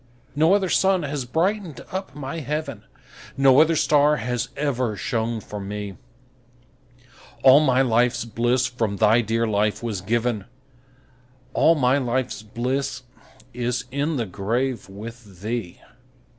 [0.35, 2.85] No other sun has brightened up my heaven,
[3.37, 5.95] No other star has ever shone for me;
[7.43, 10.45] All my life's bliss from thy dear life was given,
[11.53, 13.03] All my life's bliss
[13.53, 15.79] is in the grave with thee.